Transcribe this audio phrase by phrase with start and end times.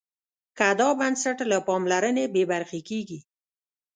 [0.57, 3.19] که دا بنسټ له پاملرنې بې برخې کېږي.